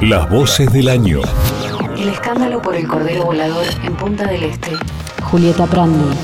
[0.00, 1.20] Las voces del año.
[1.98, 4.72] El escándalo por el cordero volador en Punta del Este.
[5.22, 6.16] Julieta Prandi.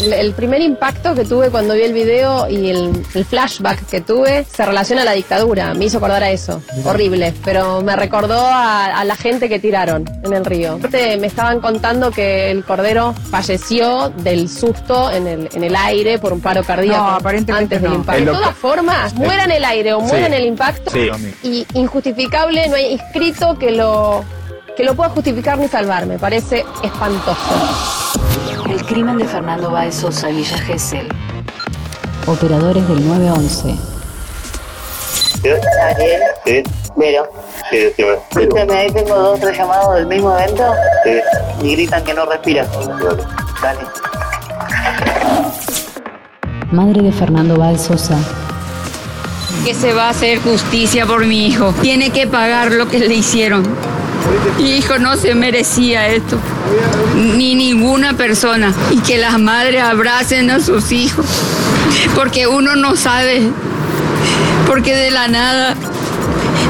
[0.00, 4.44] El primer impacto que tuve cuando vi el video y el, el flashback que tuve
[4.44, 5.74] se relaciona a la dictadura.
[5.74, 6.62] Me hizo acordar a eso.
[6.84, 7.34] Horrible.
[7.44, 10.74] Pero me recordó a, a la gente que tiraron en el río.
[10.74, 16.18] Aparte, me estaban contando que el cordero falleció del susto en el, en el aire
[16.18, 17.96] por un paro cardíaco No, aparentemente antes del no.
[17.96, 18.20] impacto.
[18.20, 20.24] Es De todas formas, muera en el aire o muera Sí.
[20.26, 20.90] en el impacto.
[20.92, 21.10] Sí.
[21.42, 24.24] Y injustificable, no hay escrito que lo,
[24.76, 26.06] que lo pueda justificar ni salvar.
[26.06, 27.36] Me parece espantoso.
[28.88, 31.08] Crimen de Fernando Báez Sosa Villa Gesell.
[32.26, 33.74] Operadores del 911.
[35.90, 36.62] Ariel, Sí,
[36.96, 37.30] Vero.
[37.70, 38.16] sí, decime.
[38.30, 40.64] Escúchame, ahí tengo dos o tres llamados del mismo evento
[41.04, 41.20] Sí,
[41.66, 42.64] y gritan que no respira.
[42.66, 43.22] dale.
[43.62, 43.80] Dale.
[46.72, 48.16] Madre de Fernando Báez Sosa.
[49.64, 51.72] que se va a hacer justicia por mi hijo.
[51.82, 53.64] Tiene que pagar lo que le hicieron.
[54.58, 56.38] Mi hijo no se merecía esto,
[57.14, 58.74] ni ninguna persona.
[58.90, 61.26] Y que las madres abracen a sus hijos,
[62.14, 63.50] porque uno no sabe,
[64.66, 65.74] porque de la nada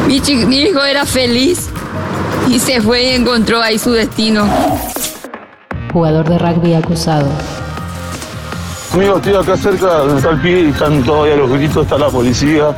[0.08, 1.68] mi, hijo era feliz
[2.48, 4.48] y se fue y encontró ahí su destino.
[5.92, 7.28] Jugador de rugby acusado.
[8.94, 12.08] Amigo, estoy acá cerca donde está el pibe y están todavía los gritos, está la
[12.08, 12.74] policía,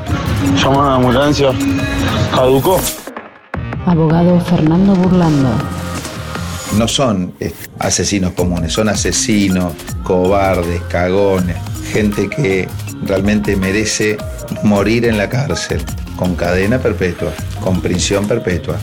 [0.57, 1.53] llaman a la ambulancia.
[2.35, 2.81] Caducó.
[3.95, 5.49] Abogado Fernando Burlando.
[6.79, 9.73] no son eh, asesinos comunes, son asesinos,
[10.05, 11.57] cobardes, cagones,
[11.93, 12.69] gente que
[13.03, 14.17] realmente merece
[14.63, 15.83] morir en la cárcel,
[16.17, 18.77] con cadena perpetua, con prisión perpetua.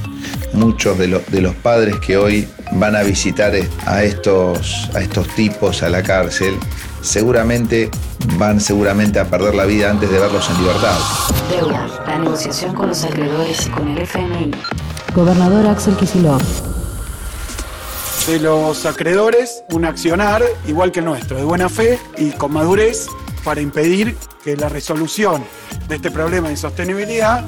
[0.52, 3.54] Muchos de, los- de los padres que hoy van a visitar
[3.86, 6.56] a estos, a estos tipos a la cárcel,
[7.02, 7.90] seguramente
[8.38, 10.98] van seguramente a perder la vida antes de verlos en libertad.
[11.50, 11.88] Deuda.
[12.06, 14.52] La negociación con los acreedores y con el FMI.
[15.18, 16.44] Gobernador Axel Kicillof.
[18.28, 23.08] De los acreedores, un accionar igual que el nuestro, de buena fe y con madurez
[23.44, 25.44] para impedir que la resolución
[25.88, 27.44] de este problema de insostenibilidad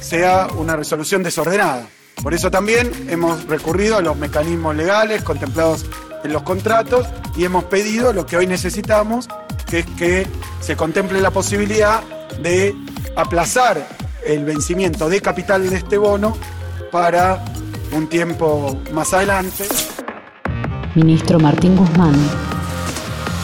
[0.00, 1.86] sea una resolución desordenada.
[2.20, 5.86] Por eso también hemos recurrido a los mecanismos legales contemplados
[6.24, 9.28] en los contratos y hemos pedido lo que hoy necesitamos,
[9.70, 10.26] que es que
[10.60, 12.02] se contemple la posibilidad
[12.42, 12.74] de
[13.14, 13.86] aplazar
[14.26, 16.36] el vencimiento de capital de este bono
[16.94, 17.42] para
[17.92, 19.64] un tiempo más adelante.
[20.94, 22.14] Ministro Martín Guzmán.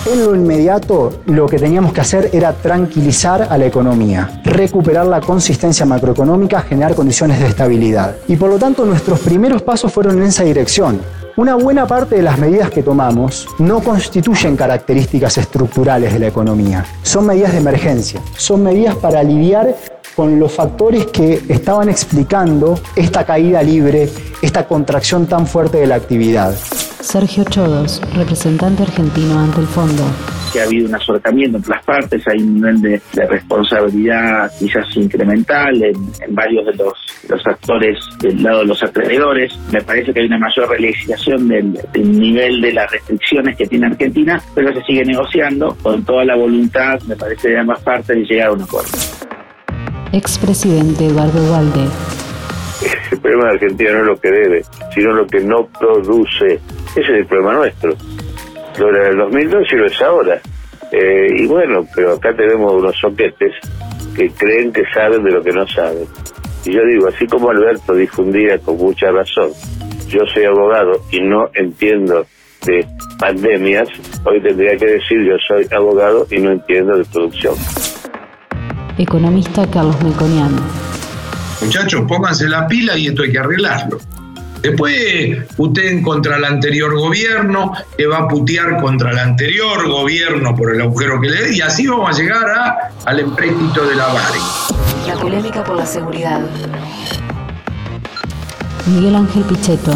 [0.06, 5.20] En lo inmediato, lo que teníamos que hacer era tranquilizar a la economía, recuperar la
[5.20, 8.14] consistencia macroeconómica, generar condiciones de estabilidad.
[8.28, 11.00] Y por lo tanto, nuestros primeros pasos fueron en esa dirección.
[11.36, 16.84] Una buena parte de las medidas que tomamos no constituyen características estructurales de la economía.
[17.02, 19.74] Son medidas de emergencia, son medidas para lidiar
[20.16, 24.08] con los factores que estaban explicando esta caída libre,
[24.42, 26.54] esta contracción tan fuerte de la actividad.
[26.54, 30.02] Sergio Chodos, representante argentino ante el fondo.
[30.52, 34.84] que ha habido un acercamiento entre las partes, hay un nivel de, de responsabilidad quizás
[34.96, 36.92] incremental en, en varios de los,
[37.28, 39.56] los actores del lado de los acreedores.
[39.72, 43.86] Me parece que hay una mayor legislación del, del nivel de las restricciones que tiene
[43.86, 48.24] Argentina, pero se sigue negociando con toda la voluntad, me parece, de ambas partes de
[48.24, 48.90] llegar a un acuerdo.
[50.12, 51.86] Expresidente Eduardo Dualde.
[53.12, 54.62] El problema de Argentina no es lo que debe,
[54.92, 56.54] sino lo que no produce.
[56.96, 57.94] Ese es el problema nuestro.
[58.78, 60.40] Lo era del 2002 y lo es ahora.
[60.90, 63.52] Eh, y bueno, pero acá tenemos unos soquetes
[64.16, 66.06] que creen que saben de lo que no saben.
[66.64, 69.50] Y yo digo, así como Alberto difundía con mucha razón,
[70.08, 72.26] yo soy abogado y no entiendo
[72.66, 72.84] de
[73.18, 73.88] pandemias,
[74.24, 77.54] hoy tendría que decir yo soy abogado y no entiendo de producción.
[79.00, 80.54] Economista Carlos Melconian.
[81.62, 83.98] Muchachos, pónganse la pila y esto hay que arreglarlo.
[84.60, 90.74] Después puteen contra el anterior gobierno, que va a putear contra el anterior gobierno por
[90.74, 94.06] el agujero que le dé, y así vamos a llegar a, al empréstito de la
[94.08, 94.38] Bari.
[95.06, 96.42] La polémica por la seguridad.
[98.84, 99.92] Miguel Ángel Pichetto.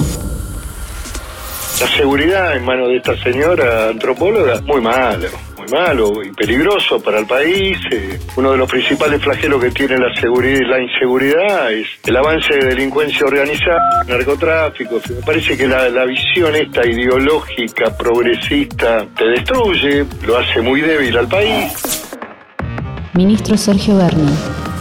[1.78, 5.28] La seguridad en manos de esta señora antropóloga, muy malo,
[5.74, 7.76] malo y peligroso para el país.
[7.90, 12.16] Eh, uno de los principales flagelos que tiene la seguridad y la inseguridad es el
[12.16, 15.00] avance de delincuencia organizada, narcotráfico.
[15.08, 21.28] Me parece que la, visión esta ideológica, progresista, te destruye, lo hace muy débil al
[21.28, 22.06] país.
[23.14, 24.73] Ministro Sergio Berni.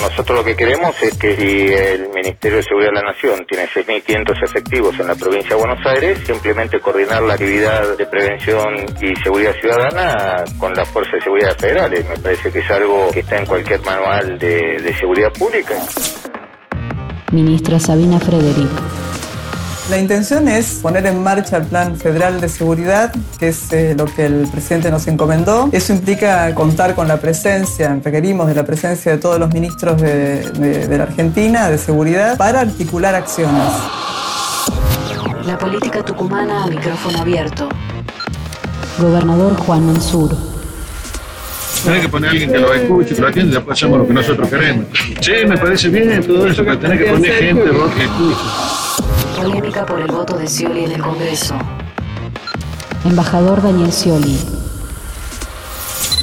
[0.00, 3.66] Nosotros lo que queremos es que si el Ministerio de Seguridad de la Nación tiene
[3.66, 9.14] 6.500 efectivos en la provincia de Buenos Aires, simplemente coordinar la actividad de prevención y
[9.22, 12.08] seguridad ciudadana con las fuerzas de seguridad federales.
[12.08, 15.74] Me parece que es algo que está en cualquier manual de, seguridad pública.
[17.32, 18.97] Ministra Sabina Frederick.
[19.88, 24.04] La intención es poner en marcha el Plan Federal de Seguridad, que es eh, lo
[24.04, 25.70] que el presidente nos encomendó.
[25.72, 30.40] Eso implica contar con la presencia, requerimos de la presencia de todos los ministros de,
[30.50, 33.62] de- de la Argentina de seguridad para articular acciones.
[35.46, 37.68] La política tucumana a micrófono abierto.
[38.98, 40.36] Gobernador Juan Mansur.
[41.82, 44.12] Tenés que poner a alguien que lo escuche, que lo atienda, después hacemos lo que
[44.12, 44.84] nosotros queremos.
[45.20, 48.36] Sí, me parece bien todo eso, pero tenés que poner gente que escuche.
[49.38, 51.54] Polémica por el voto de Scioli en el Congreso.
[53.04, 54.36] Embajador Daniel Scioli.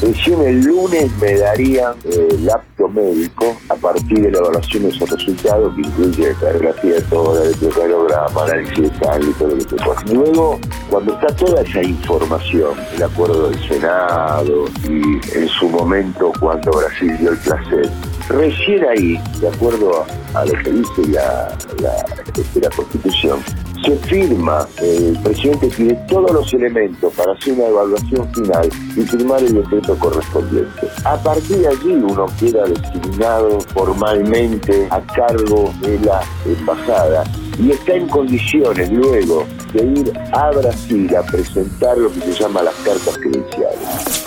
[0.01, 4.89] Recién el lunes me darían eh, el apto médico a partir de la evaluación de
[4.89, 9.63] esos resultados que incluye radiografía de todo, electrocardiograma, análisis de sangre y todo lo que
[9.63, 10.01] se pueda.
[10.11, 10.59] Luego,
[10.89, 17.17] cuando está toda esa información, el acuerdo del Senado y en su momento cuando Brasil
[17.17, 17.89] dio el placer,
[18.29, 22.05] recién ahí, de acuerdo a, lo que dice la, la,
[22.35, 23.39] este, la Constitución,
[23.85, 29.01] se firma, eh, el presidente tiene todos los elementos para hacer una evaluación final y
[29.01, 30.87] firmar el decreto correspondiente.
[31.03, 37.23] A partir de allí uno queda designado formalmente a cargo de la embajada
[37.59, 42.63] y está en condiciones luego de ir a Brasil a presentar lo que se llama
[42.63, 44.25] las cartas credenciales.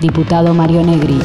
[0.00, 1.18] Diputado Mario Negri.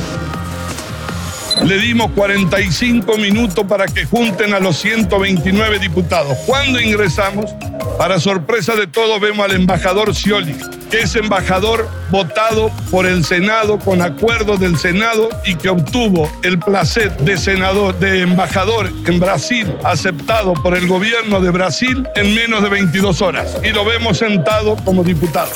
[1.64, 6.38] Le dimos 45 minutos para que junten a los 129 diputados.
[6.46, 7.52] Cuando ingresamos,
[7.98, 10.56] para sorpresa de todos, vemos al embajador Scioli,
[10.90, 16.58] que es embajador votado por el Senado con acuerdo del Senado y que obtuvo el
[16.58, 22.64] placer de senador, de embajador en Brasil, aceptado por el gobierno de Brasil en menos
[22.64, 23.58] de 22 horas.
[23.64, 25.52] Y lo vemos sentado como diputado.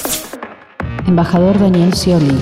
[1.08, 2.36] Embajador Daniel Scioli.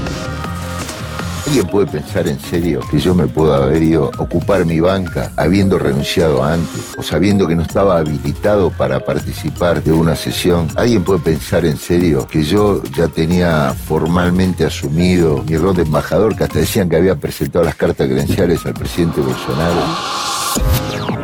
[1.54, 5.32] ¿Alguien puede pensar en serio que yo me puedo haber ido a ocupar mi banca
[5.38, 10.68] habiendo renunciado antes o sabiendo que no estaba habilitado para participar de una sesión?
[10.76, 16.36] ¿Alguien puede pensar en serio que yo ya tenía formalmente asumido mi rol de embajador,
[16.36, 19.84] que hasta decían que había presentado las cartas credenciales al presidente Bolsonaro?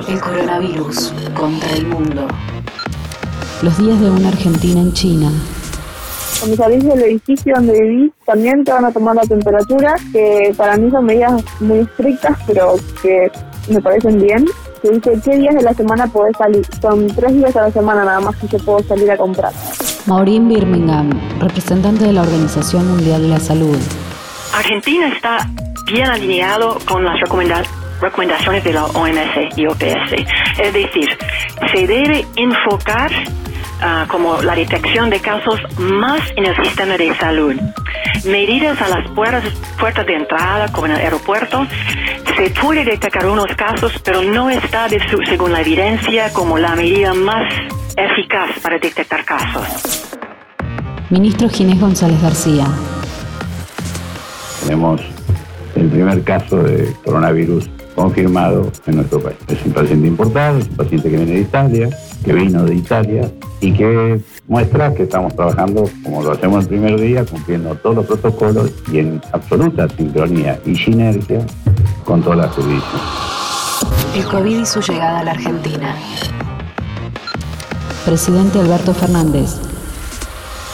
[0.07, 2.27] El coronavirus contra el mundo.
[3.63, 5.31] Los días de una Argentina en China.
[6.39, 10.77] Cuando salís del edificio donde vivís, también te van a tomar la temperatura, que para
[10.77, 13.29] mí son medidas muy estrictas, pero que
[13.69, 14.45] me parecen bien.
[14.81, 16.65] Se dice qué días de la semana podés salir.
[16.81, 19.51] Son tres días a la semana nada más que yo puedo salir a comprar.
[20.05, 21.09] Maureen Birmingham,
[21.41, 23.77] representante de la Organización Mundial de la Salud.
[24.55, 25.49] Argentina está
[25.91, 27.63] bien alineado con las recomenda-
[28.01, 30.13] recomendaciones de la OMS y OPS.
[30.63, 31.09] Es decir,
[31.73, 33.11] se debe enfocar
[33.81, 37.55] ah, como la detección de casos más en el sistema de salud.
[38.25, 39.43] Medidas a las puertas,
[39.79, 41.65] puertas de entrada, como en el aeropuerto,
[42.37, 46.75] se puede detectar unos casos, pero no está, de su- según la evidencia, como la
[46.75, 47.51] medida más
[47.97, 50.05] eficaz para detectar casos.
[51.09, 52.65] Ministro Ginés González García.
[54.63, 55.01] Tenemos
[55.75, 59.37] el primer caso de coronavirus confirmado en nuestro país.
[59.47, 61.89] Es un paciente importado, es un paciente que viene de Italia,
[62.29, 66.99] que vino de Italia y que muestra que estamos trabajando como lo hacemos el primer
[66.99, 71.43] día, cumpliendo todos los protocolos y en absoluta sincronía y sinergia
[72.05, 73.01] con toda la jurisdicción.
[74.15, 75.95] El COVID y su llegada a la Argentina.
[78.05, 79.68] Presidente Alberto Fernández.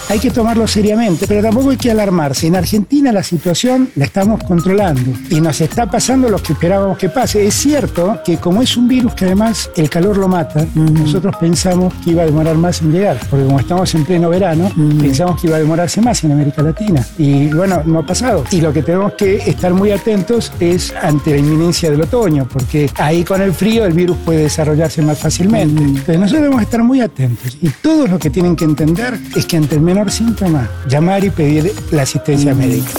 [0.07, 2.45] Hay que tomarlo seriamente, pero tampoco hay que alarmarse.
[2.45, 7.09] En Argentina la situación la estamos controlando y nos está pasando lo que esperábamos que
[7.09, 7.45] pase.
[7.45, 11.91] Es cierto que como es un virus que además el calor lo mata, nosotros pensamos
[12.03, 14.71] que iba a demorar más en llegar, porque como estamos en pleno verano,
[15.01, 17.05] pensamos que iba a demorarse más en América Latina.
[17.17, 18.43] Y bueno, no ha pasado.
[18.51, 22.91] Y lo que tenemos que estar muy atentos es ante la inminencia del otoño, porque
[22.97, 25.81] ahí con el frío el virus puede desarrollarse más fácilmente.
[25.81, 27.57] Entonces nosotros debemos estar muy atentos.
[27.59, 31.29] Y todos lo que tienen que entender es que ante el menor síntoma, llamar y
[31.29, 32.91] pedir la asistencia médica.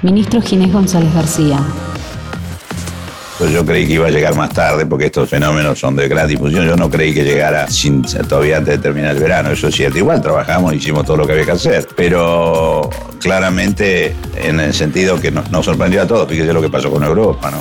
[0.00, 1.58] Ministro Ginés González García.
[3.38, 6.28] Pues yo creí que iba a llegar más tarde porque estos fenómenos son de gran
[6.28, 6.64] difusión.
[6.64, 9.50] Yo no creí que llegara sin, todavía antes de terminar el verano.
[9.50, 9.98] Eso es cierto.
[9.98, 11.86] Igual trabajamos, hicimos todo lo que había que hacer.
[11.94, 12.88] Pero
[13.20, 16.26] claramente en el sentido que nos, nos sorprendió a todos.
[16.26, 17.58] Fíjese lo que pasó con Europa, ¿no?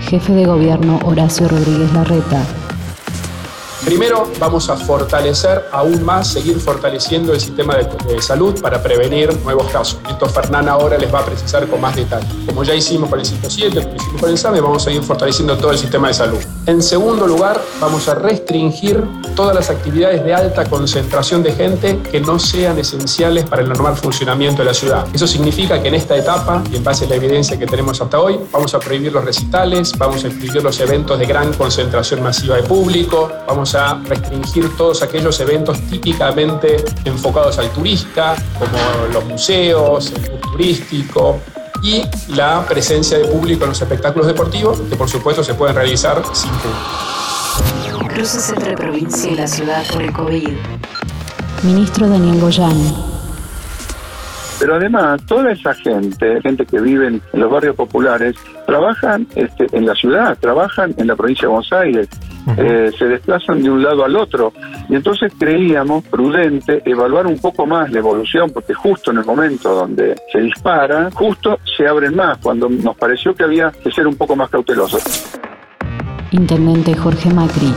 [0.00, 2.44] Jefe de Gobierno Horacio Rodríguez Larreta.
[3.84, 9.30] Primero, vamos a fortalecer aún más, seguir fortaleciendo el sistema de, de salud para prevenir
[9.42, 9.98] nuevos casos.
[10.08, 12.26] Esto Fernán ahora les va a precisar con más detalle.
[12.46, 15.58] Como ya hicimos con el 107, como hicimos con el SAME, vamos a seguir fortaleciendo
[15.58, 16.38] todo el sistema de salud.
[16.64, 19.04] En segundo lugar, vamos a restringir
[19.36, 23.96] todas las actividades de alta concentración de gente que no sean esenciales para el normal
[23.96, 25.06] funcionamiento de la ciudad.
[25.12, 28.18] Eso significa que en esta etapa, y en base a la evidencia que tenemos hasta
[28.18, 32.56] hoy, vamos a prohibir los recitales, vamos a prohibir los eventos de gran concentración masiva
[32.56, 40.12] de público, vamos a restringir todos aquellos eventos típicamente enfocados al turista, como los museos,
[40.12, 41.40] el bus turístico,
[41.82, 42.02] y
[42.34, 46.50] la presencia de público en los espectáculos deportivos, que por supuesto se pueden realizar sin
[46.50, 48.08] público.
[48.08, 50.50] Cruces entre provincia y la ciudad por el COVID.
[51.62, 52.94] Ministro Daniel Goyani.
[54.58, 59.84] Pero además, toda esa gente, gente que vive en los barrios populares, trabajan este, en
[59.84, 62.08] la ciudad, trabajan en la provincia de Buenos Aires,
[62.56, 64.52] eh, se desplazan de un lado al otro.
[64.88, 69.74] Y entonces creíamos prudente evaluar un poco más la evolución, porque justo en el momento
[69.74, 74.16] donde se dispara, justo se abren más, cuando nos pareció que había que ser un
[74.16, 75.02] poco más cautelosos.
[76.30, 77.72] Intendente Jorge Macri.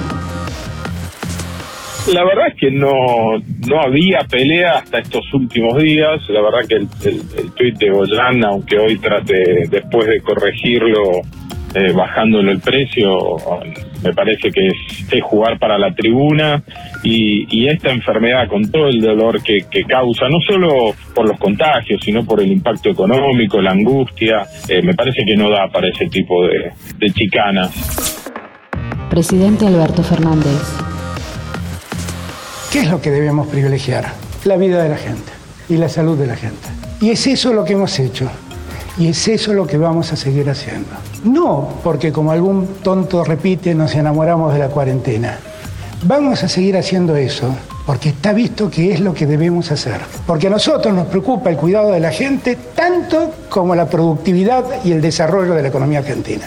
[2.14, 6.22] La verdad es que no, no había pelea hasta estos últimos días.
[6.30, 11.22] La verdad que el, el, el tuit de Goyan, aunque hoy trate después de corregirlo
[11.78, 13.38] eh, bajándole el precio,
[14.04, 14.74] me parece que es,
[15.12, 16.64] es jugar para la tribuna
[17.04, 21.38] y, y, esta enfermedad con todo el dolor que, que, causa, no solo por los
[21.38, 25.88] contagios, sino por el impacto económico, la angustia, eh, me parece que no da para
[25.88, 28.24] ese tipo de, de chicanas.
[29.12, 30.60] Presidente Alberto Fernández.
[32.72, 34.06] ¿Qué es lo que debemos privilegiar?
[34.46, 35.32] La vida de la gente
[35.70, 36.70] y la salud de la gente.
[37.02, 38.32] Y es eso lo que hemos hecho.
[39.00, 40.90] Y es eso lo que vamos a seguir haciendo.
[41.24, 45.38] No porque como algún tonto repite nos enamoramos de la cuarentena.
[46.04, 50.02] Vamos a seguir haciendo eso porque está visto que es lo que debemos hacer.
[50.26, 54.92] Porque a nosotros nos preocupa el cuidado de la gente tanto como la productividad y
[54.92, 56.46] el desarrollo de la economía argentina.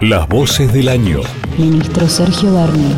[0.00, 1.20] Las voces del año.
[1.56, 2.96] Ministro Sergio Berni.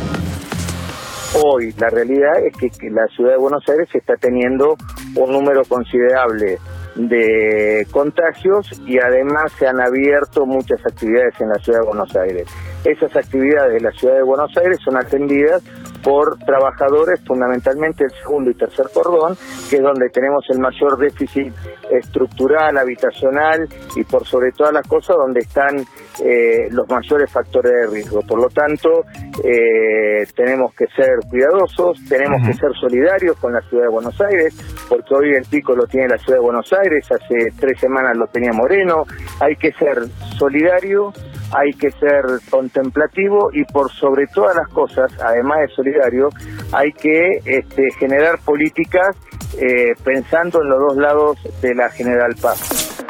[1.45, 4.77] Hoy la realidad es que, que la ciudad de Buenos Aires está teniendo
[5.15, 6.59] un número considerable
[6.95, 12.49] de contagios y además se han abierto muchas actividades en la ciudad de Buenos Aires.
[12.85, 15.63] Esas actividades de la ciudad de Buenos Aires son atendidas
[16.03, 19.37] por trabajadores, fundamentalmente el segundo y tercer cordón,
[19.69, 21.53] que es donde tenemos el mayor déficit
[21.91, 25.85] estructural, habitacional y por sobre todas las cosas donde están
[26.25, 28.21] eh, los mayores factores de riesgo.
[28.23, 29.05] Por lo tanto,
[29.45, 32.47] eh, tenemos que ser cuidadosos, tenemos uh -huh.
[32.49, 34.55] que ser solidarios con la ciudad de Buenos Aires,
[34.89, 38.27] porque hoy el pico lo tiene la ciudad de Buenos Aires, hace tres semanas lo
[38.27, 39.05] tenía Moreno,
[39.41, 40.03] hay que ser
[40.37, 41.13] solidario,
[41.53, 46.29] hay que ser contemplativo y por sobre todas las cosas, además de solidario,
[46.73, 49.17] hay que este, generar políticas
[49.59, 53.05] eh, pensando en los dos lados de la General Paz.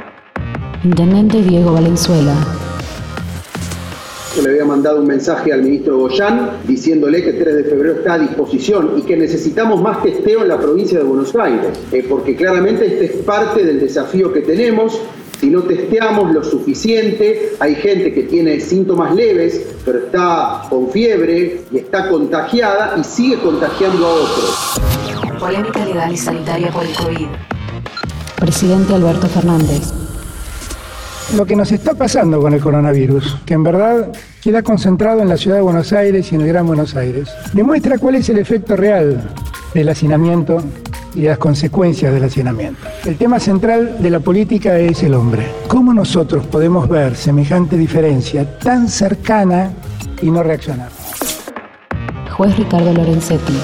[0.85, 2.35] Intendente Diego Valenzuela.
[4.37, 7.95] Yo le había mandado un mensaje al ministro Goyán diciéndole que el 3 de febrero
[7.99, 12.07] está a disposición y que necesitamos más testeo en la provincia de Buenos Aires, eh,
[12.09, 15.01] porque claramente este es parte del desafío que tenemos.
[15.41, 21.61] Si no testeamos lo suficiente, hay gente que tiene síntomas leves, pero está con fiebre
[21.71, 24.81] y está contagiada y sigue contagiando a otros.
[25.39, 27.27] Polémica legal y sanitaria por el COVID.
[28.41, 29.93] Presidente Alberto Fernández
[31.37, 34.11] lo que nos está pasando con el coronavirus, que en verdad
[34.43, 37.99] queda concentrado en la ciudad de Buenos Aires y en el Gran Buenos Aires, demuestra
[37.99, 39.31] cuál es el efecto real
[39.75, 40.63] del hacinamiento
[41.15, 42.81] y las consecuencias del hacinamiento.
[43.05, 45.47] El tema central de la política es el hombre.
[45.67, 49.73] ¿Cómo nosotros podemos ver semejante diferencia tan cercana
[50.23, 50.91] y no reaccionar?
[52.31, 53.55] Juez Ricardo Lorenzetti.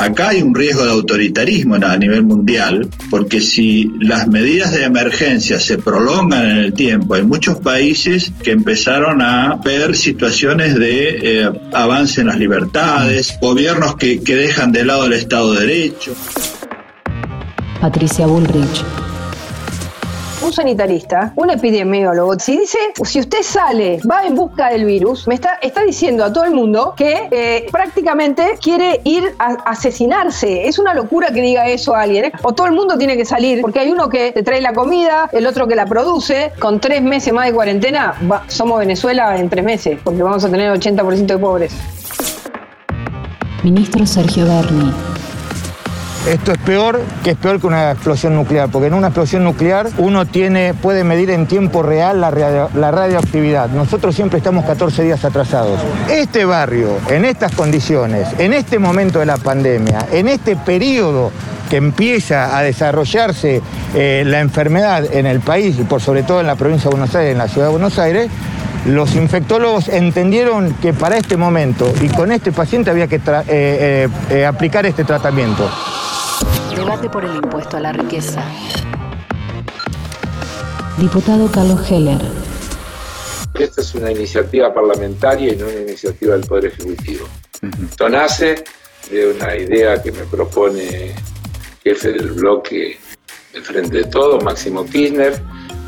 [0.00, 5.60] Acá hay un riesgo de autoritarismo a nivel mundial, porque si las medidas de emergencia
[5.60, 11.50] se prolongan en el tiempo, hay muchos países que empezaron a ver situaciones de eh,
[11.74, 16.14] avance en las libertades, gobiernos que, que dejan de lado el Estado de Derecho.
[17.78, 18.82] Patricia Bullrich
[20.42, 25.34] un sanitarista, un epidemiólogo, si dice, si usted sale, va en busca del virus, me
[25.34, 30.66] está, está diciendo a todo el mundo que eh, prácticamente quiere ir a asesinarse.
[30.66, 32.26] Es una locura que diga eso a alguien.
[32.26, 32.32] ¿eh?
[32.42, 35.28] O todo el mundo tiene que salir, porque hay uno que te trae la comida,
[35.32, 36.52] el otro que la produce.
[36.58, 38.14] Con tres meses más de cuarentena,
[38.48, 41.72] somos Venezuela en tres meses, porque vamos a tener 80% de pobres.
[43.62, 45.09] Ministro Sergio Berni.
[46.28, 49.88] Esto es peor que es peor que una explosión nuclear, porque en una explosión nuclear
[49.96, 52.30] uno tiene, puede medir en tiempo real la,
[52.74, 53.70] la radioactividad.
[53.70, 55.80] Nosotros siempre estamos 14 días atrasados.
[56.10, 61.32] Este barrio, en estas condiciones, en este momento de la pandemia, en este periodo
[61.70, 63.62] que empieza a desarrollarse
[63.94, 67.14] eh, la enfermedad en el país y por sobre todo en la provincia de Buenos
[67.14, 68.30] Aires, en la ciudad de Buenos Aires,
[68.86, 74.46] los infectólogos entendieron que para este momento y con este paciente había que eh, eh,
[74.46, 75.70] aplicar este tratamiento.
[76.80, 78.42] Debate por el impuesto a la riqueza.
[80.96, 82.22] Diputado Carlos Heller.
[83.52, 87.28] Esta es una iniciativa parlamentaria y no una iniciativa del Poder Ejecutivo.
[87.90, 88.64] Esto nace
[89.10, 91.14] de una idea que me propone
[91.84, 92.98] jefe del bloque
[93.52, 95.38] de Frente de Todo, Máximo Kirchner,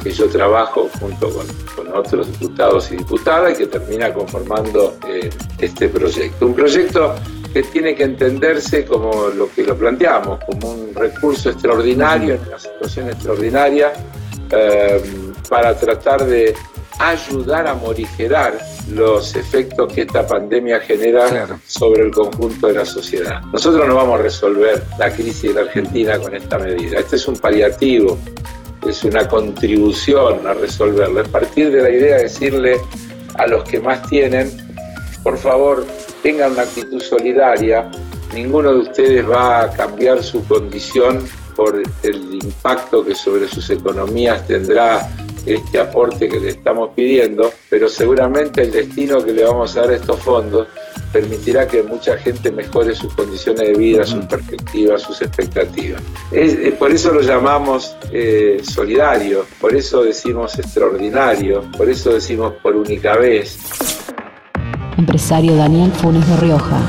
[0.02, 1.46] que yo trabajo junto con,
[1.94, 6.46] otros diputados y diputadas y que termina conformando eh, este proyecto.
[6.48, 7.14] Un proyecto
[7.52, 12.58] que tiene que entenderse como lo que lo planteamos, como un recurso extraordinario en una
[12.58, 13.92] situación extraordinaria
[14.50, 15.02] eh,
[15.48, 16.54] para tratar de
[16.98, 18.58] ayudar a morigerar
[18.90, 23.40] los efectos que esta pandemia genera sobre el conjunto de la sociedad.
[23.52, 26.98] Nosotros no vamos a resolver la crisis de la Argentina con esta medida.
[26.98, 28.18] Este es un paliativo,
[28.86, 31.22] es una contribución a resolverlo.
[31.22, 32.76] Es partir de la idea de decirle
[33.34, 34.50] a los que más tienen,
[35.22, 35.86] por favor,
[36.22, 37.90] tengan una actitud solidaria.
[38.34, 44.46] Ninguno de ustedes va a cambiar su condición por el impacto que sobre sus economías
[44.46, 45.08] tendrá
[45.44, 49.90] este aporte que le estamos pidiendo, pero seguramente el destino que le vamos a dar
[49.90, 50.68] a estos fondos
[51.12, 56.02] permitirá que mucha gente mejore sus condiciones de vida, sus perspectivas, sus expectativas.
[56.78, 63.16] por eso lo llamamos eh, solidario, por eso decimos extraordinario, por eso decimos por única
[63.16, 63.58] vez.
[65.02, 66.80] Empresario Daniel Funes de Rioja.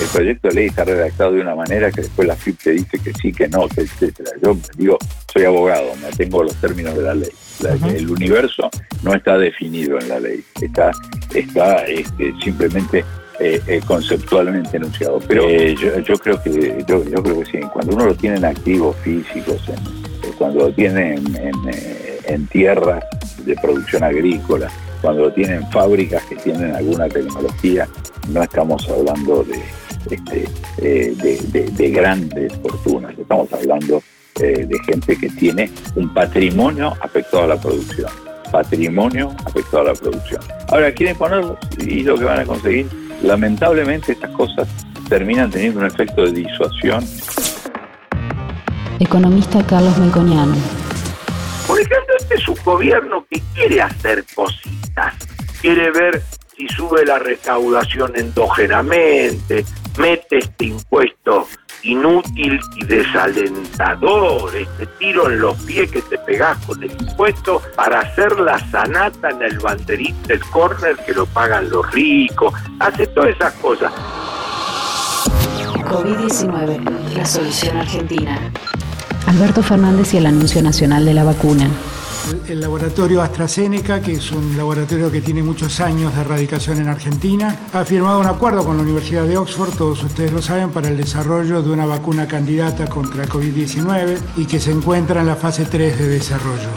[0.00, 2.98] El proyecto de ley está redactado de una manera que después la FIP te dice
[2.98, 4.32] que sí, que no, etcétera.
[4.42, 4.98] Yo digo,
[5.32, 7.30] soy abogado, me atengo a los términos de la ley.
[7.94, 8.68] El universo
[9.04, 10.90] no está definido en la ley, está,
[11.32, 13.04] está este, simplemente
[13.38, 15.20] eh, eh, conceptualmente enunciado.
[15.20, 17.60] Pero eh, yo, creo que yo, creo que sí.
[17.72, 19.62] Cuando uno lo tiene en activos físicos,
[20.36, 21.70] cuando lo tiene en,
[22.24, 23.04] en tierras
[23.44, 24.68] de producción agrícola,
[25.00, 27.88] cuando lo tiene en fábricas que tienen alguna tecnología,
[28.28, 29.62] no estamos hablando de
[30.10, 34.02] este, eh, de, grandes fortunas, estamos hablando
[34.40, 38.10] eh, de gente que tiene un patrimonio afectado a la producción,
[38.50, 40.40] patrimonio afectado a la producción.
[40.68, 42.88] Ahora quieren ponerlos y lo que van a conseguir,
[43.22, 44.68] lamentablemente estas cosas
[45.08, 47.04] terminan teniendo un efecto de disuasión.
[49.00, 50.54] Economista Carlos Melconiano.
[52.68, 55.14] Gobierno que quiere hacer cositas,
[55.62, 56.22] quiere ver
[56.54, 59.64] si sube la recaudación endógenamente,
[59.96, 61.48] mete este impuesto
[61.82, 68.00] inútil y desalentador, este tiro en los pies que te pegás con el impuesto para
[68.00, 73.30] hacer la sanata en el banderín del córner que lo pagan los ricos, hace todas
[73.30, 73.90] esas cosas.
[75.88, 78.38] COVID-19, la solución argentina.
[79.26, 81.70] Alberto Fernández y el anuncio nacional de la vacuna.
[82.48, 87.56] El, laboratorio AstraZeneca, que es un laboratorio que tiene muchos años de erradicación en Argentina,
[87.72, 90.96] ha firmado un acuerdo con la Universidad de Oxford, todos ustedes lo saben, para el
[90.96, 95.64] desarrollo de una vacuna candidata contra el COVID-19 y que se encuentra en la fase
[95.64, 96.68] 3 de desarrollo.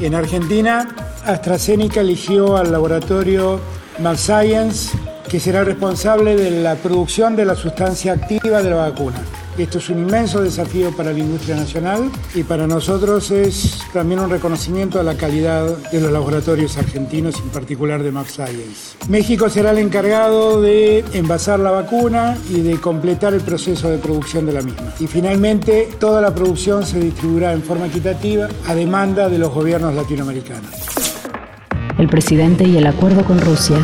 [0.00, 0.88] En Argentina,
[1.24, 3.60] AstraZeneca eligió al laboratorio
[4.16, 4.96] Science,
[5.28, 9.22] que será responsable de la producción de la sustancia activa de la vacuna.
[9.58, 14.30] Esto es un inmenso desafío para la industria nacional y para nosotros es también un
[14.30, 18.96] reconocimiento a la calidad de los laboratorios argentinos, en particular de Science.
[19.10, 24.46] México será el encargado de envasar la vacuna y de completar el proceso de producción
[24.46, 24.94] de la misma.
[24.98, 29.94] Y finalmente, toda la producción se distribuirá en forma equitativa a demanda de los gobiernos
[29.94, 30.70] latinoamericanos.
[31.98, 33.76] El presidente y el acuerdo con Rusia.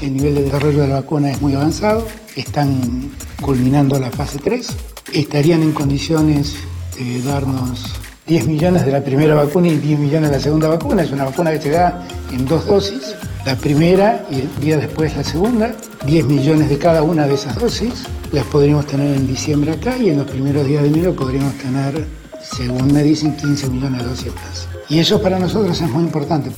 [0.00, 2.06] El nivel de desarrollo de la vacuna es muy avanzado.
[2.36, 4.68] Están culminando la fase 3,
[5.12, 6.56] estarían en condiciones
[6.96, 11.02] de darnos 10 millones de la primera vacuna y 10 millones de la segunda vacuna.
[11.02, 15.16] Es una vacuna que se da en dos dosis, la primera y el día después
[15.16, 15.74] la segunda,
[16.06, 18.04] 10 millones de cada una de esas dosis.
[18.30, 22.06] Las podríamos tener en diciembre acá y en los primeros días de enero podríamos tener,
[22.40, 24.68] según me dicen, 15 millones de dosis más.
[24.88, 26.50] Y eso para nosotros es muy importante.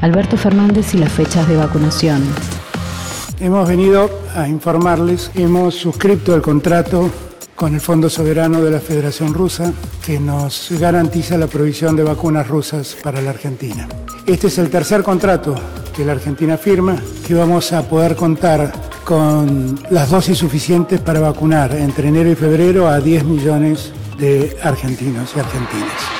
[0.00, 2.22] Alberto Fernández y las fechas de vacunación.
[3.40, 7.10] Hemos venido a informarles, hemos suscrito el contrato
[7.56, 9.72] con el Fondo Soberano de la Federación Rusa
[10.04, 13.88] que nos garantiza la provisión de vacunas rusas para la Argentina.
[14.26, 15.54] Este es el tercer contrato
[15.96, 18.74] que la Argentina firma, que vamos a poder contar
[19.04, 25.32] con las dosis suficientes para vacunar entre enero y febrero a 10 millones de argentinos
[25.34, 26.19] y argentinas.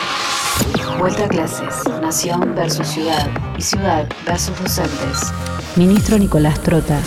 [1.01, 1.75] Vuelta a clases.
[2.03, 3.27] Nación versus ciudad.
[3.57, 5.33] Y ciudad versus docentes.
[5.75, 7.01] Ministro Nicolás Trota.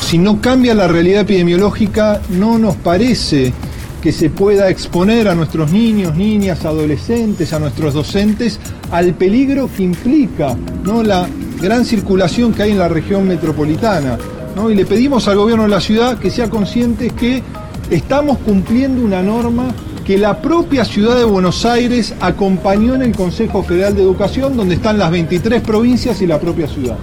[0.00, 3.52] Si no cambia la realidad epidemiológica, no nos parece
[4.00, 8.60] que se pueda exponer a nuestros niños, niñas, adolescentes, a nuestros docentes
[8.92, 11.02] al peligro que implica ¿no?
[11.02, 11.28] la
[11.60, 14.18] gran circulación que hay en la región metropolitana.
[14.54, 14.70] ¿no?
[14.70, 17.42] Y le pedimos al gobierno de la ciudad que sea consciente que
[17.90, 19.74] estamos cumpliendo una norma
[20.06, 24.76] que la propia ciudad de Buenos Aires acompañó en el Consejo Federal de Educación, donde
[24.76, 26.96] están las 23 provincias y la propia ciudad.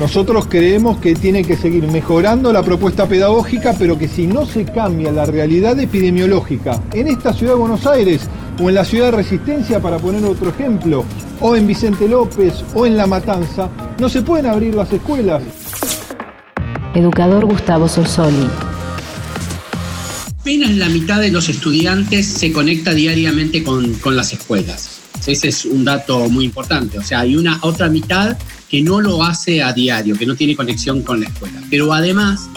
[0.00, 4.64] Nosotros creemos que tiene que seguir mejorando la propuesta pedagógica, pero que si no se
[4.64, 8.22] cambia la realidad epidemiológica en esta ciudad de Buenos Aires
[8.60, 11.04] o en la ciudad de Resistencia, para poner otro ejemplo,
[11.40, 13.68] o en Vicente López o en La Matanza,
[14.00, 15.40] no se pueden abrir las escuelas.
[16.94, 18.69] Educador Gustavo Sorsoli.
[20.50, 24.98] Apenas la mitad de los estudiantes se conecta diariamente con, con las escuelas.
[25.24, 26.98] Ese es un dato muy importante.
[26.98, 28.36] O sea, hay una otra mitad
[28.68, 31.62] que no lo hace a diario, que no tiene conexión con la escuela.
[31.70, 32.48] Pero además,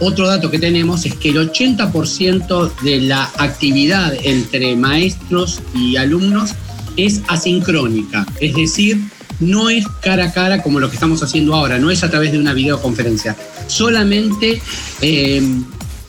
[0.00, 6.56] otro dato que tenemos es que el 80% de la actividad entre maestros y alumnos
[6.96, 9.00] es asincrónica, es decir,
[9.38, 12.32] no es cara a cara como lo que estamos haciendo ahora, no es a través
[12.32, 13.36] de una videoconferencia.
[13.68, 14.60] Solamente
[15.00, 15.40] eh,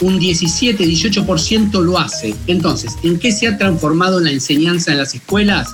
[0.02, 2.36] un 17-18% lo hace.
[2.48, 5.70] Entonces, ¿en qué se ha transformado la enseñanza en las escuelas?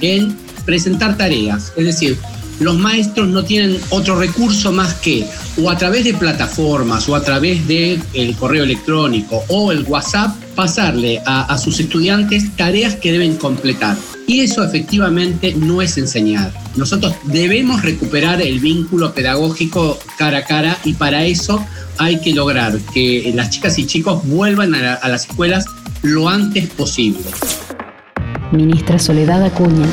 [0.00, 2.18] En presentar tareas, es decir,
[2.60, 5.26] los maestros no tienen otro recurso más que
[5.62, 10.34] o a través de plataformas o a través del el correo electrónico o el WhatsApp
[10.54, 13.96] pasarle a, sus estudiantes tareas que deben completar.
[14.28, 16.52] Y eso efectivamente no es enseñar.
[16.76, 22.78] Nosotros debemos recuperar el vínculo pedagógico cara a cara y para eso hay que lograr
[22.92, 25.64] que las chicas y chicos vuelvan a, la, a las escuelas
[26.02, 27.24] lo antes posible.
[28.52, 29.86] Ministra Soledad Acuña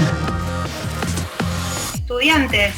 [2.25, 2.73] estudiantes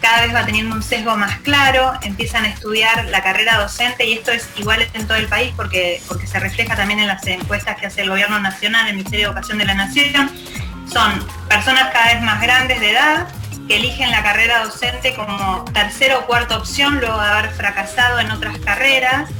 [0.00, 4.12] cada vez va teniendo un sesgo más claro, empiezan a estudiar la carrera docente y
[4.12, 7.78] esto es igual en todo el país porque, porque se refleja también en las encuestas
[7.80, 10.30] que hace el Gobierno Nacional, el Ministerio de Educación de la Nación.
[10.92, 13.28] Son personas cada vez más grandes de edad
[13.66, 18.30] que eligen la carrera docente como tercera o cuarta opción luego de haber fracasado en
[18.30, 19.30] otras carreras.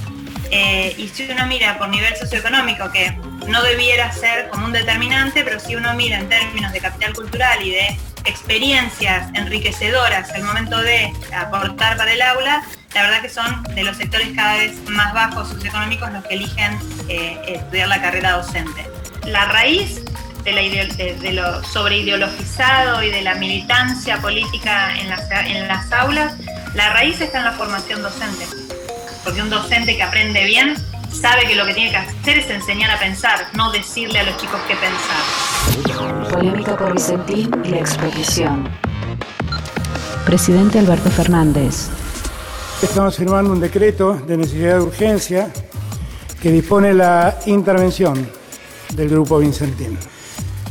[0.51, 5.43] Eh, y si uno mira por nivel socioeconómico, que no debiera ser como un determinante,
[5.43, 10.81] pero si uno mira en términos de capital cultural y de experiencias enriquecedoras al momento
[10.81, 12.63] de aportar para el aula,
[12.95, 16.79] la verdad que son de los sectores cada vez más bajos socioeconómicos los que eligen
[17.09, 18.89] eh, estudiar la carrera docente.
[19.27, 20.04] La raíz
[20.45, 25.91] de, la de, de, lo sobreideologizado y de la militancia política en las, en las
[25.93, 26.35] aulas,
[26.75, 28.47] la raíz está en la formación docente.
[29.25, 30.75] Porque un docente que aprende bien
[31.11, 34.37] sabe que lo que tiene que hacer es enseñar a pensar, no decirle a los
[34.37, 36.31] chicos qué pensar.
[36.31, 38.69] Polémica por Vicentín y la expropiación.
[40.27, 41.89] Presidente Alberto Fernández.
[42.83, 45.51] Estamos firmando un decreto de necesidad de urgencia
[46.43, 48.29] que dispone la intervención
[48.95, 49.99] del Grupo Vicentín.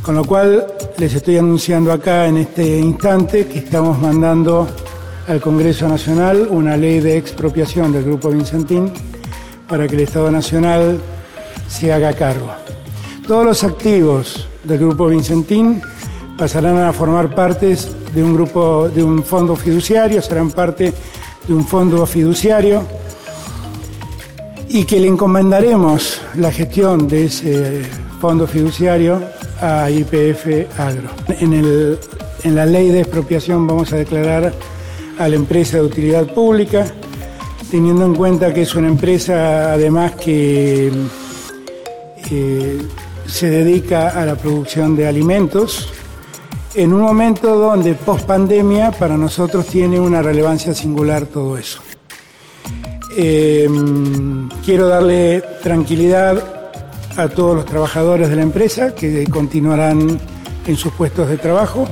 [0.04, 0.66] Con lo cual
[0.98, 4.68] les estoy anunciando acá en este instante que estamos mandando
[5.26, 8.92] al Congreso Nacional una ley de expropiación del Grupo Vicentín
[9.66, 11.00] para que el Estado Nacional
[11.68, 12.50] se haga cargo.
[13.26, 15.80] Todos los activos del Grupo Vicentín
[16.36, 17.74] pasarán a formar parte
[18.14, 20.92] de un grupo, de un fondo fiduciario, serán parte
[21.48, 22.82] de un fondo fiduciario
[24.68, 27.82] y que le encomendaremos la gestión de ese
[28.20, 31.08] fondo fiduciario a IPF Agro.
[31.28, 31.98] En, el,
[32.42, 34.52] en la ley de expropiación vamos a declarar
[35.18, 36.86] a la empresa de utilidad pública,
[37.70, 40.90] teniendo en cuenta que es una empresa además que
[43.26, 45.88] se dedica a la producción de alimentos,
[46.74, 51.80] en un momento donde post pandemia para nosotros tiene una relevancia singular todo eso.
[53.16, 53.68] Eh,
[54.64, 56.53] quiero darle tranquilidad
[57.16, 60.18] a todos los trabajadores de la empresa que continuarán
[60.66, 61.88] en sus puestos de trabajo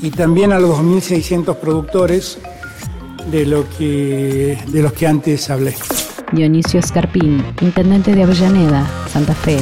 [0.00, 2.38] y también a los 2.600 productores
[3.30, 5.74] de, lo que, de los que antes hablé.
[6.32, 9.58] Dionisio Escarpín, intendente de Avellaneda, Santa Fe.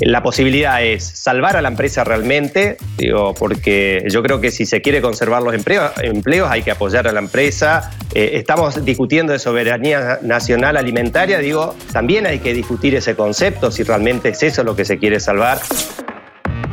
[0.00, 4.80] La posibilidad es salvar a la empresa realmente, digo, porque yo creo que si se
[4.80, 7.90] quiere conservar los empleos, empleos hay que apoyar a la empresa.
[8.14, 13.82] Eh, estamos discutiendo de soberanía nacional alimentaria, digo, también hay que discutir ese concepto, si
[13.82, 15.58] realmente es eso lo que se quiere salvar.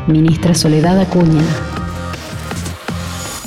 [0.07, 1.41] Ministra Soledad Acuña.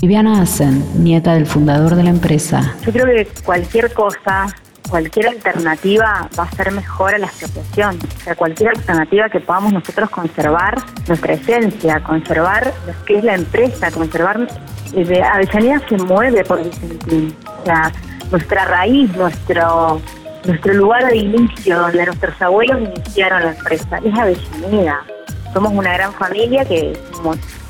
[0.01, 2.77] Viviana Asen, nieta del fundador de la empresa.
[2.85, 4.47] Yo creo que cualquier cosa
[4.89, 7.99] cualquier alternativa va a ser mejor a la expropiación.
[7.99, 13.35] O sea, cualquier alternativa que podamos nosotros conservar nuestra esencia, conservar lo que es la
[13.35, 14.47] empresa, conservar...
[14.95, 17.37] Eh, Avellaneda se mueve por Vicentín.
[17.61, 17.93] O sea,
[18.31, 20.01] nuestra raíz, nuestro
[20.45, 25.05] nuestro lugar de inicio, donde nuestros abuelos iniciaron la empresa, es Avellaneda.
[25.53, 26.99] Somos una gran familia que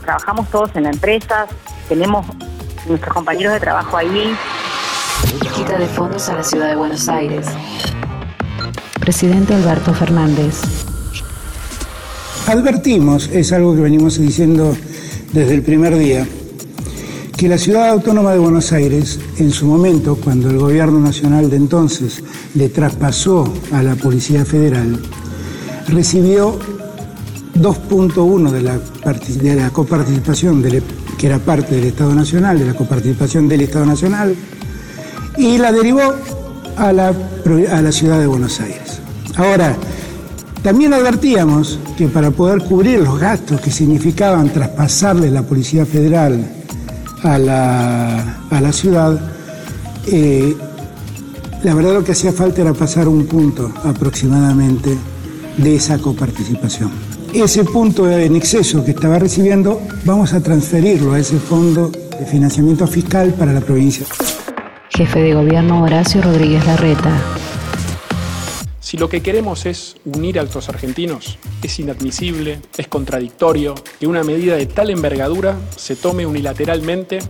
[0.03, 1.47] trabajamos todos en la empresa,
[1.89, 2.27] tenemos
[2.87, 4.35] nuestros compañeros de trabajo allí.
[5.27, 7.47] Quita de fondos a la ciudad de Buenos Aires.
[9.01, 10.61] Presidente Alberto Fernández.
[12.47, 14.77] Advertimos, es algo que venimos diciendo
[15.33, 16.27] desde el primer día,
[17.37, 21.57] que la ciudad autónoma de Buenos Aires, en su momento, cuando el gobierno nacional de
[21.57, 22.23] entonces
[22.55, 25.01] le traspasó a la Policía Federal,
[25.89, 26.59] recibió
[27.55, 30.83] 2.1 de la, de la coparticipación, del,
[31.19, 34.37] que era parte del Estado Nacional, de la coparticipación del Estado Nacional,
[35.39, 36.15] y la derivó
[36.77, 39.01] a la, a la ciudad de Buenos Aires.
[39.37, 39.77] Ahora,
[40.63, 46.45] también advertíamos que para poder cubrir los gastos que significaban traspasarle la Policía Federal
[47.23, 49.19] a la, a la ciudad,
[50.07, 50.57] eh,
[51.63, 54.97] la verdad lo que hacía falta era pasar un punto aproximadamente
[55.57, 56.91] de esa coparticipación.
[57.33, 62.87] Ese punto en exceso que estaba recibiendo, vamos a transferirlo a ese fondo de financiamiento
[62.87, 64.07] fiscal para la provincia.
[64.99, 67.17] Jefe de Gobierno Horacio Rodríguez Larreta.
[68.81, 74.25] Si lo que queremos es unir a los argentinos, es inadmisible, es contradictorio que una
[74.25, 77.21] medida de tal envergadura se tome unilateralmente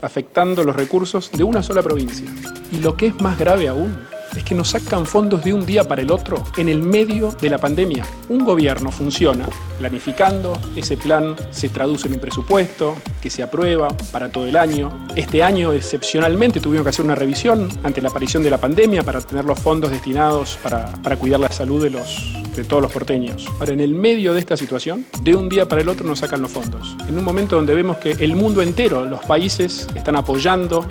[0.00, 2.24] afectando los recursos de una sola provincia.
[2.72, 3.94] Y lo que es más grave aún,
[4.36, 7.50] es que nos sacan fondos de un día para el otro en el medio de
[7.50, 8.04] la pandemia.
[8.28, 14.30] Un gobierno funciona planificando, ese plan se traduce en un presupuesto que se aprueba para
[14.30, 15.06] todo el año.
[15.14, 19.20] Este año excepcionalmente tuvimos que hacer una revisión ante la aparición de la pandemia para
[19.20, 23.46] tener los fondos destinados para, para cuidar la salud de, los, de todos los porteños.
[23.60, 26.42] Ahora, en el medio de esta situación, de un día para el otro nos sacan
[26.42, 26.96] los fondos.
[27.08, 30.86] En un momento donde vemos que el mundo entero, los países, están apoyando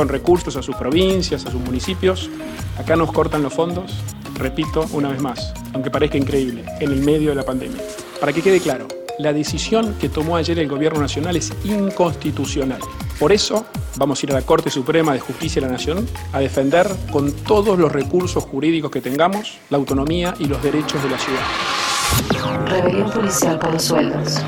[0.00, 2.30] con recursos a sus provincias, a sus municipios.
[2.78, 3.92] Acá nos cortan los fondos,
[4.34, 7.82] repito una vez más, aunque parezca increíble, en el medio de la pandemia.
[8.18, 12.80] Para que quede claro, la decisión que tomó ayer el Gobierno Nacional es inconstitucional.
[13.18, 16.40] Por eso vamos a ir a la Corte Suprema de Justicia de la Nación a
[16.40, 21.18] defender con todos los recursos jurídicos que tengamos la autonomía y los derechos de la
[21.18, 22.70] ciudad.
[22.70, 24.38] Rebelión policial por los sueldos.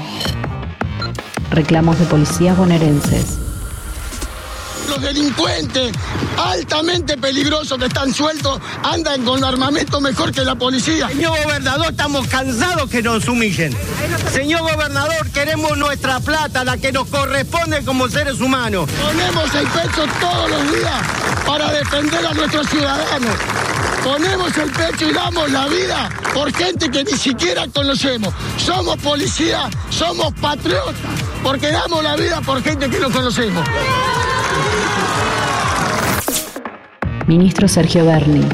[1.51, 3.52] Reclamos de policías bonaerenses
[5.03, 5.93] delincuentes
[6.37, 11.09] altamente peligrosos que están sueltos andan con armamento mejor que la policía.
[11.09, 13.77] Señor gobernador, estamos cansados que nos humillen.
[14.33, 18.89] Señor gobernador, queremos nuestra plata, la que nos corresponde como seres humanos.
[19.03, 21.03] Ponemos el pecho todos los días
[21.47, 23.37] para defender a nuestros ciudadanos.
[24.03, 28.35] Ponemos el pecho y damos la vida por gente que ni siquiera conocemos.
[28.57, 30.95] Somos policías, somos patriotas,
[31.43, 33.65] porque damos la vida por gente que no conocemos.
[37.27, 38.45] Ministro Sergio Berni.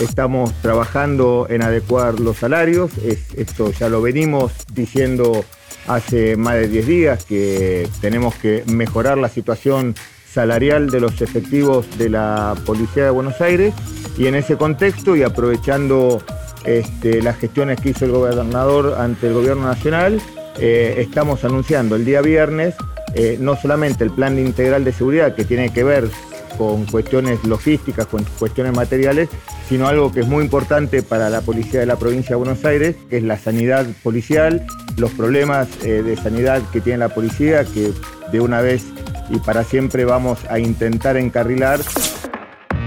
[0.00, 2.90] Estamos trabajando en adecuar los salarios,
[3.36, 5.44] esto ya lo venimos diciendo
[5.86, 9.94] hace más de 10 días, que tenemos que mejorar la situación
[10.30, 13.72] salarial de los efectivos de la Policía de Buenos Aires
[14.18, 16.22] y en ese contexto y aprovechando
[16.64, 20.20] este, las gestiones que hizo el gobernador ante el gobierno nacional,
[20.58, 22.74] eh, estamos anunciando el día viernes
[23.14, 26.10] eh, no solamente el plan integral de seguridad que tiene que ver
[26.58, 29.28] con cuestiones logísticas, con cuestiones materiales,
[29.68, 32.96] sino algo que es muy importante para la policía de la provincia de Buenos Aires,
[33.10, 37.92] que es la sanidad policial, los problemas eh, de sanidad que tiene la policía, que
[38.30, 38.84] de una vez
[39.30, 41.80] y para siempre vamos a intentar encarrilar.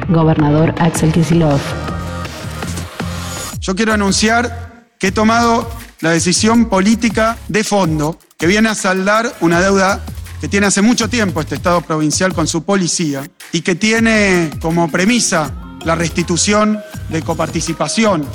[0.09, 1.59] Gobernador Axel Kisilov.
[3.59, 5.67] Yo quiero anunciar que he tomado
[6.01, 10.01] la decisión política de fondo que viene a saldar una deuda
[10.39, 14.91] que tiene hace mucho tiempo este Estado provincial con su policía y que tiene como
[14.91, 15.51] premisa
[15.83, 16.79] la restitución
[17.09, 18.25] de coparticipación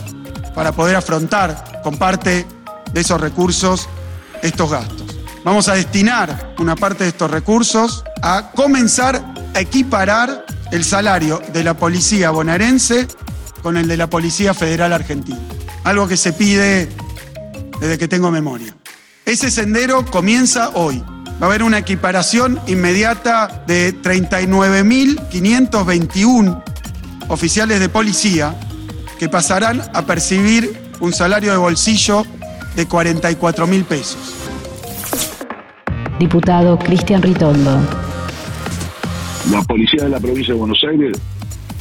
[0.54, 2.46] para poder afrontar con parte
[2.92, 3.88] de esos recursos
[4.42, 5.06] estos gastos.
[5.44, 11.64] Vamos a destinar una parte de estos recursos a comenzar a equiparar el salario de
[11.64, 13.06] la policía bonaerense
[13.62, 15.38] con el de la Policía Federal Argentina.
[15.84, 16.88] Algo que se pide
[17.82, 18.76] desde que tengo memoria.
[19.26, 26.62] Ese sendero comienza hoy va a haber una equiparación inmediata de 39.521
[27.26, 28.54] oficiales de policía
[29.18, 32.24] que pasarán a percibir un salario de bolsillo
[32.76, 34.36] de 44 mil pesos.
[36.20, 37.80] Diputado Cristian Ritondo.
[39.50, 41.18] La policía de la provincia de Buenos Aires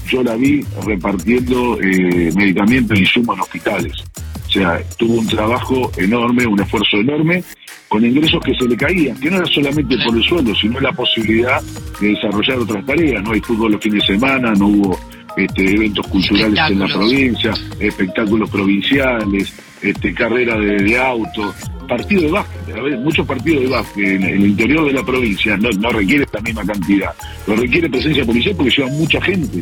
[0.08, 4.04] yo la vi repartiendo eh, medicamentos e insumos en hospitales.
[4.52, 7.42] O sea, tuvo un trabajo enorme, un esfuerzo enorme,
[7.88, 10.92] con ingresos que se le caían, que no era solamente por el sueldo, sino la
[10.92, 11.62] posibilidad
[12.02, 13.24] de desarrollar otras tareas.
[13.24, 15.00] No hay fútbol los fines de semana, no hubo
[15.38, 21.56] este, eventos culturales en la provincia, espectáculos provinciales, este, carrera de, de auto,
[21.88, 25.90] partido de básquet, muchos partidos de básquet en, el interior de la provincia no, no
[25.92, 27.12] requiere la misma cantidad,
[27.46, 29.60] pero requiere presencia policial porque lleva mucha gente.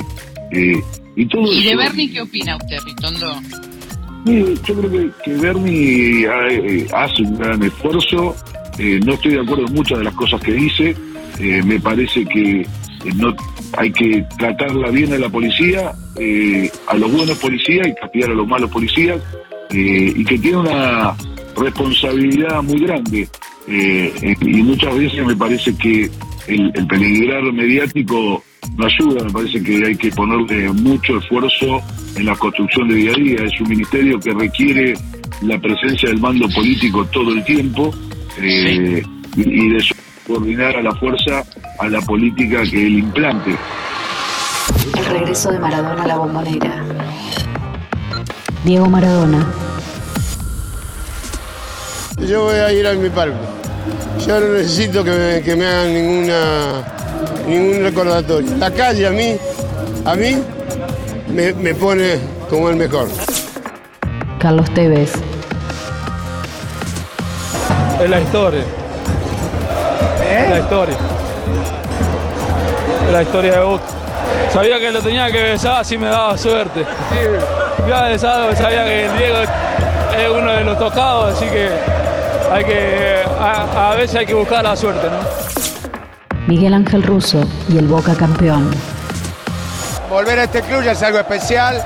[0.51, 0.81] Eh,
[1.15, 3.39] y todo ¿Y de Bernie qué opina usted, Ritondo?
[4.25, 8.35] Yo creo que, que Bernie eh, hace un gran esfuerzo,
[8.77, 10.95] eh, no estoy de acuerdo en muchas de las cosas que dice,
[11.39, 12.67] me parece que
[13.15, 13.33] no
[13.77, 15.93] hay que tratarla bien a la policía,
[16.87, 19.21] a los buenos policías y castigar a los malos policías,
[19.71, 21.15] y que tiene una
[21.55, 23.27] responsabilidad muy grande.
[23.67, 26.09] Eh, y muchas veces me parece que
[26.47, 28.43] el, el peligrar mediático
[28.75, 31.81] no ayuda, me parece que hay que ponerle mucho esfuerzo
[32.15, 33.43] en la construcción de día a día.
[33.43, 34.93] Es un ministerio que requiere
[35.41, 37.93] la presencia del mando político todo el tiempo
[38.37, 39.03] eh,
[39.35, 39.83] y, de
[40.27, 41.43] coordinar a la fuerza
[41.79, 43.55] a la política que él implante.
[44.97, 46.83] El regreso de Maradona a la bombonera.
[48.63, 49.47] Diego Maradona,
[52.27, 53.37] yo voy a ir a mi palco.
[54.25, 56.83] Yo no necesito que me, que me hagan ninguna,
[57.47, 58.57] ningún recordatorio.
[58.57, 59.37] La calle a mí,
[60.05, 60.37] a mí,
[61.27, 63.07] me, me pone como el mejor.
[64.39, 65.13] Carlos Tevez.
[68.01, 68.63] Es la historia.
[70.31, 70.95] Es la historia.
[73.07, 73.81] Es la historia de vos.
[74.53, 76.85] Sabía que lo tenía que besar, así me daba suerte.
[77.87, 81.69] Ya besado, sabía que el Diego es uno de los tocados, así que
[82.51, 86.47] hay que, a, veces hay que buscar la suerte, ¿no?
[86.47, 88.71] Miguel Ángel Russo y el Boca campeón.
[90.09, 91.83] Volver a este club ya es algo especial,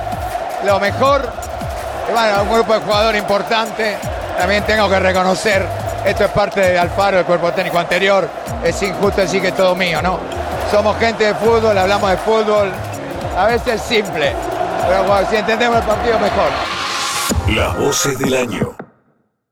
[0.64, 1.28] lo mejor.
[2.08, 3.96] Y bueno, un grupo de jugadores importante.
[4.38, 5.66] También tengo que reconocer,
[6.04, 8.28] esto es parte de Alfaro, del cuerpo técnico anterior.
[8.64, 10.18] Es injusto decir que es todo mío, ¿no?
[10.70, 12.72] Somos gente de fútbol, hablamos de fútbol.
[13.36, 14.32] A veces es simple,
[14.88, 16.50] pero si entendemos el partido mejor.
[17.54, 18.83] Las voces del año.